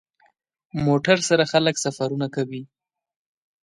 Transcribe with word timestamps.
موټر 0.85 1.17
سره 1.29 1.43
خلک 1.51 1.75
سفرونه 1.85 2.27
کوي. 2.35 2.63